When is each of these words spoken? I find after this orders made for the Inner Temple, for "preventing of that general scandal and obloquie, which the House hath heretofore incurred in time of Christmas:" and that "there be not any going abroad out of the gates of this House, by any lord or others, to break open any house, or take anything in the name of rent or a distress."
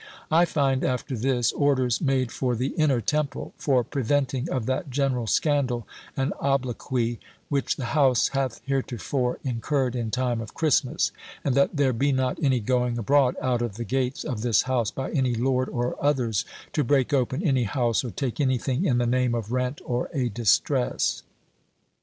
I 0.31 0.45
find 0.45 0.83
after 0.83 1.15
this 1.15 1.51
orders 1.51 2.01
made 2.01 2.31
for 2.31 2.55
the 2.55 2.69
Inner 2.69 3.01
Temple, 3.01 3.53
for 3.59 3.83
"preventing 3.83 4.49
of 4.49 4.65
that 4.65 4.89
general 4.89 5.27
scandal 5.27 5.87
and 6.17 6.33
obloquie, 6.41 7.19
which 7.49 7.75
the 7.75 7.85
House 7.93 8.29
hath 8.29 8.61
heretofore 8.65 9.37
incurred 9.43 9.95
in 9.95 10.09
time 10.09 10.41
of 10.41 10.55
Christmas:" 10.55 11.11
and 11.43 11.53
that 11.53 11.77
"there 11.77 11.93
be 11.93 12.11
not 12.11 12.39
any 12.41 12.59
going 12.59 12.97
abroad 12.97 13.35
out 13.43 13.61
of 13.61 13.75
the 13.75 13.85
gates 13.85 14.23
of 14.23 14.41
this 14.41 14.63
House, 14.63 14.89
by 14.89 15.11
any 15.11 15.35
lord 15.35 15.69
or 15.69 15.95
others, 16.03 16.45
to 16.73 16.83
break 16.83 17.13
open 17.13 17.43
any 17.43 17.65
house, 17.65 18.03
or 18.03 18.09
take 18.09 18.39
anything 18.41 18.85
in 18.85 18.97
the 18.97 19.05
name 19.05 19.35
of 19.35 19.51
rent 19.51 19.81
or 19.85 20.09
a 20.15 20.29
distress." 20.29 21.21